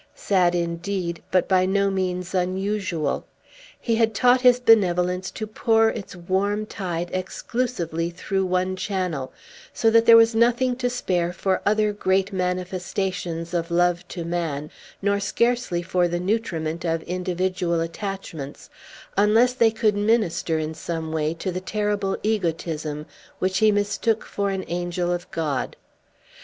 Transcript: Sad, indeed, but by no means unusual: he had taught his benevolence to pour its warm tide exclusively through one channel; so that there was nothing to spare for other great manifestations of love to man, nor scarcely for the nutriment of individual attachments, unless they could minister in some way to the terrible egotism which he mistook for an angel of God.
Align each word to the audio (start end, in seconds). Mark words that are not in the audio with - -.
Sad, 0.15 0.55
indeed, 0.55 1.21
but 1.29 1.47
by 1.47 1.67
no 1.67 1.91
means 1.91 2.33
unusual: 2.33 3.23
he 3.79 3.97
had 3.97 4.15
taught 4.15 4.41
his 4.41 4.59
benevolence 4.59 5.29
to 5.29 5.45
pour 5.45 5.89
its 5.89 6.15
warm 6.15 6.65
tide 6.65 7.11
exclusively 7.13 8.09
through 8.09 8.43
one 8.47 8.75
channel; 8.75 9.31
so 9.71 9.91
that 9.91 10.07
there 10.07 10.17
was 10.17 10.33
nothing 10.33 10.75
to 10.77 10.89
spare 10.89 11.31
for 11.31 11.61
other 11.67 11.93
great 11.93 12.33
manifestations 12.33 13.53
of 13.53 13.69
love 13.69 14.07
to 14.07 14.25
man, 14.25 14.71
nor 15.03 15.19
scarcely 15.19 15.83
for 15.83 16.07
the 16.07 16.19
nutriment 16.19 16.83
of 16.83 17.03
individual 17.03 17.79
attachments, 17.79 18.71
unless 19.15 19.53
they 19.53 19.69
could 19.69 19.93
minister 19.95 20.57
in 20.57 20.73
some 20.73 21.11
way 21.11 21.31
to 21.35 21.51
the 21.51 21.61
terrible 21.61 22.17
egotism 22.23 23.05
which 23.37 23.59
he 23.59 23.71
mistook 23.71 24.25
for 24.25 24.49
an 24.49 24.65
angel 24.67 25.13
of 25.13 25.29
God. 25.29 25.75